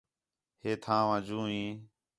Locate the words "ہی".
1.51-1.61